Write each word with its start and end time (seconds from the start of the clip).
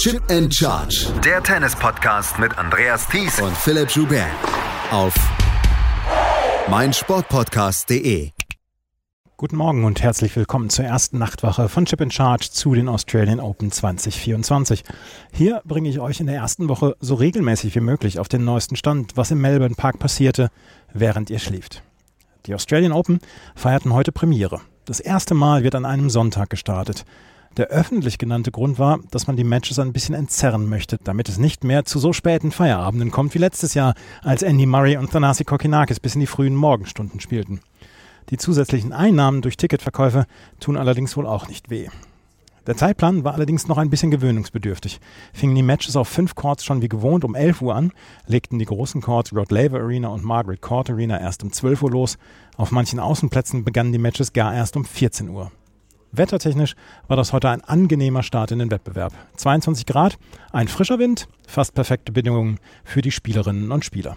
Chip 0.00 0.22
and 0.30 0.50
Charge. 0.54 1.12
Der 1.22 1.42
Tennis-Podcast 1.42 2.38
mit 2.38 2.56
Andreas 2.56 3.06
Thies 3.06 3.38
und 3.38 3.54
Philipp 3.54 3.90
Joubert. 3.90 4.30
Auf 4.90 5.14
meinsportpodcast.de. 6.70 8.30
Guten 9.36 9.56
Morgen 9.56 9.84
und 9.84 10.00
herzlich 10.00 10.34
willkommen 10.36 10.70
zur 10.70 10.86
ersten 10.86 11.18
Nachtwache 11.18 11.68
von 11.68 11.84
Chip 11.84 12.00
and 12.00 12.14
Charge 12.14 12.48
zu 12.50 12.74
den 12.74 12.88
Australian 12.88 13.40
Open 13.40 13.70
2024. 13.70 14.84
Hier 15.34 15.60
bringe 15.66 15.90
ich 15.90 16.00
euch 16.00 16.18
in 16.18 16.28
der 16.28 16.36
ersten 16.36 16.70
Woche 16.70 16.96
so 17.00 17.16
regelmäßig 17.16 17.74
wie 17.74 17.80
möglich 17.80 18.18
auf 18.18 18.28
den 18.28 18.42
neuesten 18.42 18.76
Stand, 18.76 19.18
was 19.18 19.30
im 19.30 19.42
Melbourne 19.42 19.74
Park 19.74 19.98
passierte, 19.98 20.48
während 20.94 21.28
ihr 21.28 21.40
schläft. 21.40 21.82
Die 22.46 22.54
Australian 22.54 22.92
Open 22.92 23.20
feierten 23.54 23.92
heute 23.92 24.12
Premiere. 24.12 24.62
Das 24.86 24.98
erste 24.98 25.34
Mal 25.34 25.62
wird 25.62 25.74
an 25.74 25.84
einem 25.84 26.08
Sonntag 26.08 26.48
gestartet. 26.48 27.04
Der 27.56 27.66
öffentlich 27.66 28.18
genannte 28.18 28.52
Grund 28.52 28.78
war, 28.78 29.00
dass 29.10 29.26
man 29.26 29.36
die 29.36 29.44
Matches 29.44 29.80
ein 29.80 29.92
bisschen 29.92 30.14
entzerren 30.14 30.68
möchte, 30.68 30.98
damit 31.02 31.28
es 31.28 31.36
nicht 31.36 31.64
mehr 31.64 31.84
zu 31.84 31.98
so 31.98 32.12
späten 32.12 32.52
Feierabenden 32.52 33.10
kommt 33.10 33.34
wie 33.34 33.38
letztes 33.38 33.74
Jahr, 33.74 33.94
als 34.22 34.42
Andy 34.42 34.66
Murray 34.66 34.96
und 34.96 35.10
Thanasi 35.10 35.44
Kokinakis 35.44 35.98
bis 35.98 36.14
in 36.14 36.20
die 36.20 36.26
frühen 36.26 36.54
Morgenstunden 36.54 37.18
spielten. 37.18 37.60
Die 38.30 38.36
zusätzlichen 38.36 38.92
Einnahmen 38.92 39.42
durch 39.42 39.56
Ticketverkäufe 39.56 40.26
tun 40.60 40.76
allerdings 40.76 41.16
wohl 41.16 41.26
auch 41.26 41.48
nicht 41.48 41.70
weh. 41.70 41.88
Der 42.68 42.76
Zeitplan 42.76 43.24
war 43.24 43.34
allerdings 43.34 43.66
noch 43.66 43.78
ein 43.78 43.90
bisschen 43.90 44.12
gewöhnungsbedürftig. 44.12 45.00
Fingen 45.32 45.56
die 45.56 45.62
Matches 45.62 45.96
auf 45.96 46.06
fünf 46.06 46.36
Courts 46.36 46.64
schon 46.64 46.82
wie 46.82 46.88
gewohnt 46.88 47.24
um 47.24 47.34
11 47.34 47.62
Uhr 47.62 47.74
an, 47.74 47.90
legten 48.26 48.60
die 48.60 48.66
großen 48.66 49.00
Courts 49.00 49.34
Rod 49.34 49.50
Laver 49.50 49.80
Arena 49.80 50.08
und 50.08 50.22
Margaret 50.22 50.60
Court 50.60 50.88
Arena 50.88 51.18
erst 51.18 51.42
um 51.42 51.52
12 51.52 51.82
Uhr 51.82 51.90
los. 51.90 52.16
Auf 52.56 52.70
manchen 52.70 53.00
Außenplätzen 53.00 53.64
begannen 53.64 53.90
die 53.90 53.98
Matches 53.98 54.32
gar 54.32 54.54
erst 54.54 54.76
um 54.76 54.84
14 54.84 55.30
Uhr. 55.30 55.50
Wettertechnisch 56.12 56.74
war 57.08 57.16
das 57.16 57.32
heute 57.32 57.50
ein 57.50 57.62
angenehmer 57.62 58.22
Start 58.22 58.50
in 58.50 58.58
den 58.58 58.70
Wettbewerb. 58.70 59.12
22 59.36 59.86
Grad, 59.86 60.18
ein 60.52 60.68
frischer 60.68 60.98
Wind, 60.98 61.28
fast 61.46 61.74
perfekte 61.74 62.12
Bedingungen 62.12 62.58
für 62.84 63.00
die 63.00 63.12
Spielerinnen 63.12 63.70
und 63.70 63.84
Spieler. 63.84 64.16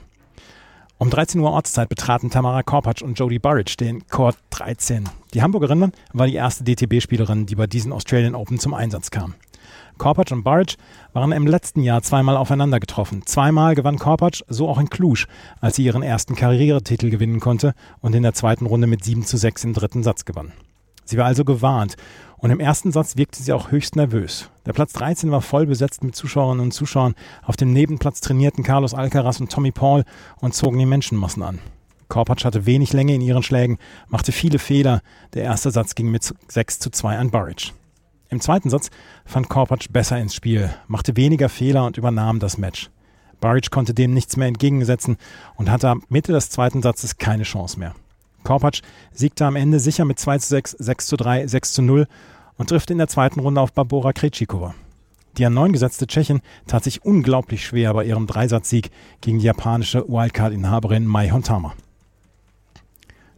Um 0.98 1.10
13 1.10 1.42
Uhr 1.42 1.52
Ortszeit 1.52 1.90
betraten 1.90 2.30
Tamara 2.30 2.64
Korpatsch 2.64 3.02
und 3.02 3.20
Jodie 3.20 3.40
Burridge 3.40 3.76
den 3.80 4.08
Court 4.08 4.38
13. 4.52 5.10
Die 5.34 5.42
Hamburgerin 5.42 5.92
war 6.14 6.28
die 6.28 6.36
erste 6.36 6.64
DTB-Spielerin, 6.64 7.46
die 7.46 7.56
bei 7.56 7.68
diesen 7.68 7.92
Australian 7.92 8.36
Open 8.36 8.58
zum 8.58 8.74
Einsatz 8.74 9.12
kam. 9.12 9.36
Korpatsch 9.98 10.32
und 10.32 10.44
Burridge 10.44 10.76
waren 11.14 11.32
im 11.32 11.46
letzten 11.46 11.82
Jahr 11.82 12.02
zweimal 12.02 12.38
aufeinander 12.38 12.80
getroffen. 12.80 13.24
Zweimal 13.26 13.76
gewann 13.76 14.00
Korpatsch, 14.00 14.42
so 14.48 14.68
auch 14.68 14.80
in 14.80 14.90
Cluj, 14.90 15.26
als 15.62 15.76
sie 15.76 15.84
ihren 15.84 16.04
ersten 16.04 16.36
Karrieretitel 16.36 17.10
gewinnen 17.10 17.40
konnte 17.40 17.74
und 18.02 18.16
in 18.16 18.24
der 18.24 18.34
zweiten 18.34 18.66
Runde 18.66 18.88
mit 18.88 19.04
7 19.04 19.26
zu 19.26 19.38
6 19.38 19.64
im 19.66 19.74
dritten 19.74 20.04
Satz 20.04 20.26
gewann. 20.26 20.54
Sie 21.06 21.18
war 21.18 21.26
also 21.26 21.46
gewarnt 21.46 21.96
und 22.38 22.50
im 22.50 22.60
ersten 22.60 22.92
Satz 22.92 23.16
wirkte 23.16 23.42
sie 23.42 23.54
auch 23.54 23.72
höchst 23.72 23.96
nervös. 23.96 24.50
Der 24.66 24.74
Platz 24.74 24.94
13 24.94 25.32
war 25.32 25.42
voll 25.42 25.66
besetzt 25.66 26.04
mit 26.04 26.16
Zuschauerinnen 26.16 26.64
und 26.64 26.74
Zuschauern. 26.74 27.16
Auf 27.44 27.56
dem 27.56 27.72
Nebenplatz 27.72 28.20
trainierten 28.22 28.64
Carlos 28.64 28.94
Alcaraz 28.94 29.40
und 29.40 29.52
Tommy 29.52 29.72
Paul 29.72 30.04
und 30.42 30.54
zogen 30.54 30.78
die 30.78 30.86
Menschenmassen 30.86 31.42
an. 31.42 31.60
Korpatsch 32.10 32.46
hatte 32.46 32.66
wenig 32.66 32.94
Länge 32.94 33.16
in 33.16 33.22
ihren 33.22 33.44
Schlägen, 33.44 33.78
machte 34.08 34.32
viele 34.32 34.60
Fehler. 34.60 35.02
Der 35.34 35.44
erste 35.44 35.72
Satz 35.72 35.96
ging 35.96 36.12
mit 36.12 36.34
6 36.48 36.80
zu 36.80 36.90
2 36.90 37.18
an 37.18 37.32
Burridge. 37.32 37.72
Im 38.30 38.42
zweiten 38.42 38.70
Satz 38.70 38.90
fand 39.26 39.48
Korpatsch 39.48 39.88
besser 39.90 40.20
ins 40.20 40.36
Spiel, 40.36 40.74
machte 40.88 41.16
weniger 41.16 41.50
Fehler 41.50 41.86
und 41.86 41.98
übernahm 41.98 42.40
das 42.40 42.58
Match. 42.58 42.90
Burridge 43.40 43.70
konnte 43.72 43.94
dem 43.94 44.14
nichts 44.14 44.38
mehr 44.38 44.48
entgegensetzen 44.48 45.18
und 45.56 45.72
hatte 45.72 45.90
ab 45.90 46.00
Mitte 46.10 46.32
des 46.34 46.50
zweiten 46.50 46.82
Satzes 46.82 47.18
keine 47.18 47.44
Chance 47.44 47.80
mehr. 47.80 47.94
Korpatsch 48.44 48.82
siegte 49.12 49.46
am 49.46 49.56
Ende 49.56 49.80
sicher 49.80 50.06
mit 50.06 50.20
2 50.20 50.38
zu 50.40 50.48
6, 50.50 50.72
6 50.72 51.06
zu 51.08 51.18
3, 51.18 51.48
6 51.48 51.74
zu 51.74 51.82
0 51.82 52.08
und 52.58 52.70
trifft 52.70 52.92
in 52.92 52.98
der 52.98 53.08
zweiten 53.08 53.40
Runde 53.40 53.62
auf 53.62 53.74
Barbora 53.74 54.14
Krejcikova. 54.14 54.76
Die 55.38 55.46
an 55.46 55.54
neun 55.54 55.74
gesetzte 55.74 56.06
Tschechin 56.06 56.42
tat 56.68 56.84
sich 56.84 57.04
unglaublich 57.04 57.66
schwer 57.66 57.94
bei 57.94 58.06
ihrem 58.06 58.28
Dreisatzsieg 58.28 58.92
gegen 59.22 59.40
die 59.40 59.46
japanische 59.46 60.08
Wildcard-Inhaberin 60.08 61.08
Mai 61.08 61.32
Hontama. 61.32 61.74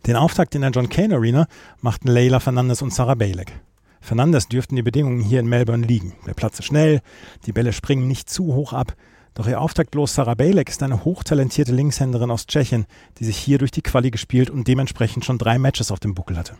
Den 0.05 0.17
Auftakt 0.17 0.53
in 0.55 0.61
der 0.61 0.71
John 0.71 0.89
Kane 0.89 1.15
Arena 1.15 1.47
machten 1.81 2.09
Leila 2.09 2.39
Fernandes 2.39 2.81
und 2.81 2.93
Sarah 2.93 3.15
Balek. 3.15 3.53
Fernandes 4.01 4.47
dürften 4.47 4.75
die 4.75 4.83
Bedingungen 4.83 5.21
hier 5.21 5.39
in 5.39 5.47
Melbourne 5.47 5.87
liegen. 5.87 6.13
Der 6.27 6.35
Platz 6.35 6.59
ist 6.59 6.65
schnell, 6.65 7.01
die 7.45 7.53
Bälle 7.53 7.73
springen 7.73 8.07
nicht 8.07 8.29
zu 8.29 8.53
hoch 8.53 8.73
ab, 8.73 8.95
doch 9.35 9.47
ihr 9.47 9.61
Auftaktlos 9.61 10.15
Sarah 10.15 10.33
Bejlek 10.33 10.69
ist 10.69 10.81
eine 10.81 11.05
hochtalentierte 11.05 11.73
Linkshänderin 11.73 12.31
aus 12.31 12.47
Tschechien, 12.47 12.85
die 13.19 13.25
sich 13.25 13.37
hier 13.37 13.57
durch 13.57 13.71
die 13.71 13.81
Quali 13.81 14.09
gespielt 14.09 14.49
und 14.49 14.67
dementsprechend 14.67 15.25
schon 15.25 15.37
drei 15.37 15.59
Matches 15.59 15.91
auf 15.91 15.99
dem 15.99 16.15
Buckel 16.15 16.37
hatte. 16.37 16.55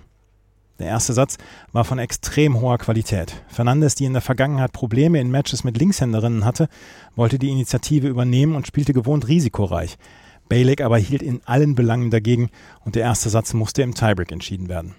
Der 0.78 0.88
erste 0.88 1.14
Satz 1.14 1.38
war 1.72 1.86
von 1.86 2.00
extrem 2.00 2.60
hoher 2.60 2.78
Qualität. 2.78 3.34
Fernandes, 3.48 3.96
die 3.96 4.04
in 4.04 4.12
der 4.12 4.22
Vergangenheit 4.22 4.74
Probleme 4.74 5.22
in 5.22 5.32
Matches 5.32 5.64
mit 5.64 5.78
Linkshänderinnen 5.78 6.44
hatte, 6.44 6.68
wollte 7.16 7.40
die 7.40 7.50
Initiative 7.50 8.10
übernehmen 8.10 8.56
und 8.56 8.68
spielte 8.68 8.92
gewohnt 8.92 9.30
risikoreich. 9.30 9.98
Bejlek 10.50 10.82
aber 10.82 10.98
hielt 10.98 11.22
in 11.22 11.40
allen 11.46 11.76
Belangen 11.76 12.12
dagegen 12.12 12.50
und 12.84 12.96
der 12.96 13.04
erste 13.04 13.30
Satz 13.30 13.54
musste 13.54 13.84
im 13.84 13.96
Tiebreak 13.96 14.34
entschieden 14.34 14.68
werden. 14.68 14.96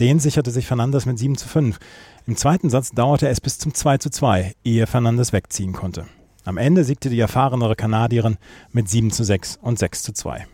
Den 0.00 0.18
sicherte 0.18 0.50
sich 0.50 0.66
Fernandes 0.66 1.04
mit 1.04 1.18
7 1.18 1.36
zu 1.36 1.46
5. 1.46 1.78
Im 2.26 2.36
zweiten 2.36 2.70
Satz 2.70 2.92
dauerte 2.92 3.28
es 3.28 3.42
bis 3.42 3.58
zum 3.58 3.74
2 3.74 3.98
zu 3.98 4.08
2, 4.08 4.54
ehe 4.64 4.86
Fernandes 4.86 5.34
wegziehen 5.34 5.74
konnte. 5.74 6.06
Am 6.48 6.56
Ende 6.56 6.82
siegte 6.82 7.10
die 7.10 7.20
erfahrenere 7.20 7.76
Kanadierin 7.76 8.38
mit 8.72 8.88
7 8.88 9.10
zu 9.10 9.22
6 9.22 9.58
und 9.60 9.78
6 9.78 10.02
zu 10.02 10.12
2. 10.14 10.46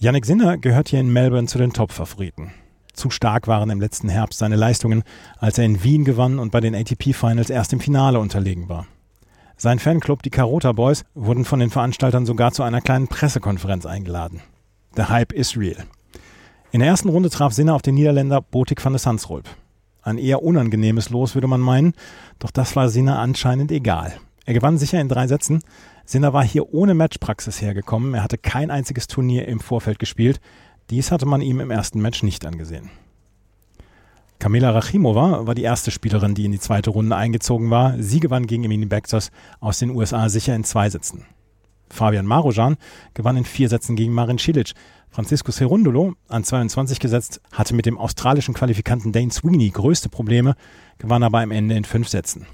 Yannick 0.00 0.26
Sinner 0.26 0.58
gehört 0.58 0.88
hier 0.88 0.98
in 0.98 1.12
Melbourne 1.12 1.46
zu 1.46 1.58
den 1.58 1.72
Top-Favoriten. 1.72 2.50
Zu 2.92 3.10
stark 3.10 3.46
waren 3.46 3.70
im 3.70 3.80
letzten 3.80 4.08
Herbst 4.08 4.40
seine 4.40 4.56
Leistungen, 4.56 5.04
als 5.38 5.58
er 5.58 5.64
in 5.64 5.84
Wien 5.84 6.04
gewann 6.04 6.40
und 6.40 6.50
bei 6.50 6.58
den 6.58 6.74
ATP-Finals 6.74 7.50
erst 7.50 7.72
im 7.72 7.78
Finale 7.78 8.18
unterlegen 8.18 8.68
war. 8.68 8.88
Sein 9.56 9.78
Fanclub, 9.78 10.24
die 10.24 10.30
Carota 10.30 10.72
Boys, 10.72 11.04
wurden 11.14 11.44
von 11.44 11.60
den 11.60 11.70
Veranstaltern 11.70 12.26
sogar 12.26 12.50
zu 12.50 12.64
einer 12.64 12.80
kleinen 12.80 13.06
Pressekonferenz 13.06 13.86
eingeladen. 13.86 14.40
Der 14.96 15.08
Hype 15.08 15.34
is 15.34 15.56
real. 15.56 15.84
In 16.72 16.80
der 16.80 16.88
ersten 16.88 17.10
Runde 17.10 17.30
traf 17.30 17.52
Sinner 17.52 17.76
auf 17.76 17.82
den 17.82 17.94
Niederländer 17.94 18.40
Botik 18.40 18.84
van 18.84 18.92
der 18.92 18.98
Sandsrolp. 18.98 19.48
Ein 20.06 20.18
eher 20.18 20.44
unangenehmes 20.44 21.10
Los, 21.10 21.34
würde 21.34 21.48
man 21.48 21.60
meinen, 21.60 21.92
doch 22.38 22.52
das 22.52 22.76
war 22.76 22.88
Sinner 22.88 23.18
anscheinend 23.18 23.72
egal. 23.72 24.12
Er 24.44 24.54
gewann 24.54 24.78
sicher 24.78 25.00
in 25.00 25.08
drei 25.08 25.26
Sätzen. 25.26 25.64
Sinner 26.04 26.32
war 26.32 26.44
hier 26.44 26.72
ohne 26.72 26.94
Matchpraxis 26.94 27.60
hergekommen. 27.60 28.14
Er 28.14 28.22
hatte 28.22 28.38
kein 28.38 28.70
einziges 28.70 29.08
Turnier 29.08 29.48
im 29.48 29.58
Vorfeld 29.58 29.98
gespielt. 29.98 30.40
Dies 30.90 31.10
hatte 31.10 31.26
man 31.26 31.40
ihm 31.40 31.58
im 31.58 31.72
ersten 31.72 32.00
Match 32.00 32.22
nicht 32.22 32.46
angesehen. 32.46 32.88
Kamila 34.38 34.70
Rachimova 34.70 35.44
war 35.44 35.56
die 35.56 35.64
erste 35.64 35.90
Spielerin, 35.90 36.36
die 36.36 36.44
in 36.44 36.52
die 36.52 36.60
zweite 36.60 36.90
Runde 36.90 37.16
eingezogen 37.16 37.70
war. 37.70 38.00
Sie 38.00 38.20
gewann 38.20 38.46
gegen 38.46 38.62
Emini 38.62 38.86
Bektos 38.86 39.32
aus 39.58 39.80
den 39.80 39.90
USA 39.90 40.28
sicher 40.28 40.54
in 40.54 40.62
zwei 40.62 40.88
Sätzen. 40.88 41.26
Fabian 41.88 42.26
Marojan 42.26 42.76
gewann 43.14 43.36
in 43.36 43.44
vier 43.44 43.68
Sätzen 43.68 43.96
gegen 43.96 44.12
Marin 44.12 44.38
Cilic. 44.38 44.72
Francisco 45.10 45.50
Cerundolo, 45.50 46.14
an 46.28 46.44
22 46.44 47.00
gesetzt, 47.00 47.40
hatte 47.50 47.74
mit 47.74 47.86
dem 47.86 47.96
australischen 47.96 48.54
Qualifikanten 48.54 49.12
Dane 49.12 49.30
Sweeney 49.30 49.70
größte 49.70 50.08
Probleme, 50.08 50.56
gewann 50.98 51.22
aber 51.22 51.40
am 51.40 51.50
Ende 51.50 51.74
in 51.74 51.84
fünf 51.84 52.08
Sätzen. 52.08 52.46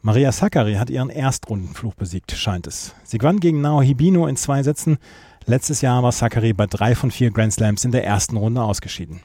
Maria 0.00 0.30
Sakkari 0.30 0.74
hat 0.74 0.88
ihren 0.88 1.10
Erstrundenfluch 1.10 1.94
besiegt, 1.94 2.32
scheint 2.32 2.66
es. 2.66 2.94
Sie 3.04 3.18
gewann 3.18 3.40
gegen 3.40 3.60
Nao 3.60 3.82
Hibino 3.82 4.28
in 4.28 4.36
zwei 4.36 4.62
Sätzen. 4.62 4.98
Letztes 5.46 5.80
Jahr 5.80 6.02
war 6.02 6.12
Sakkari 6.12 6.52
bei 6.52 6.66
drei 6.66 6.94
von 6.94 7.10
vier 7.10 7.30
Grand 7.30 7.52
Slams 7.52 7.84
in 7.84 7.90
der 7.90 8.04
ersten 8.04 8.36
Runde 8.36 8.62
ausgeschieden. 8.62 9.20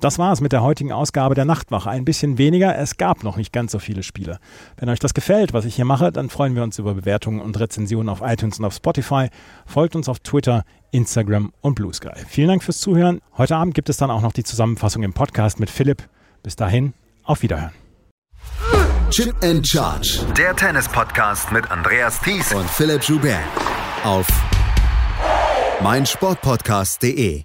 Das 0.00 0.18
war 0.18 0.32
es 0.32 0.40
mit 0.40 0.52
der 0.52 0.62
heutigen 0.62 0.92
Ausgabe 0.92 1.34
der 1.34 1.46
Nachtwache. 1.46 1.88
Ein 1.88 2.04
bisschen 2.04 2.36
weniger, 2.36 2.76
es 2.76 2.98
gab 2.98 3.24
noch 3.24 3.36
nicht 3.36 3.52
ganz 3.52 3.72
so 3.72 3.78
viele 3.78 4.02
Spiele. 4.02 4.38
Wenn 4.76 4.90
euch 4.90 4.98
das 4.98 5.14
gefällt, 5.14 5.54
was 5.54 5.64
ich 5.64 5.76
hier 5.76 5.86
mache, 5.86 6.12
dann 6.12 6.28
freuen 6.28 6.54
wir 6.54 6.62
uns 6.62 6.78
über 6.78 6.94
Bewertungen 6.94 7.40
und 7.40 7.58
Rezensionen 7.58 8.10
auf 8.10 8.20
iTunes 8.22 8.58
und 8.58 8.66
auf 8.66 8.74
Spotify. 8.74 9.28
Folgt 9.64 9.96
uns 9.96 10.08
auf 10.08 10.20
Twitter, 10.20 10.64
Instagram 10.90 11.52
und 11.62 11.74
Blue 11.74 11.92
Sky. 11.94 12.12
Vielen 12.28 12.48
Dank 12.48 12.62
fürs 12.62 12.78
Zuhören. 12.78 13.20
Heute 13.38 13.56
Abend 13.56 13.74
gibt 13.74 13.88
es 13.88 13.96
dann 13.96 14.10
auch 14.10 14.20
noch 14.20 14.32
die 14.32 14.44
Zusammenfassung 14.44 15.02
im 15.02 15.14
Podcast 15.14 15.60
mit 15.60 15.70
Philipp. 15.70 16.02
Bis 16.42 16.56
dahin, 16.56 16.92
auf 17.24 17.42
Wiederhören. 17.42 17.72
Chip 19.10 19.34
and 19.42 19.66
Charge. 19.66 20.20
Der 20.36 20.54
Tennis-Podcast 20.54 21.52
mit 21.52 21.70
Andreas 21.70 22.20
Thies 22.20 22.52
und 22.52 22.68
Philipp 22.68 23.02
Joubert. 23.02 23.40
Auf 24.04 24.26
meinsportpodcast.de. 25.82 27.44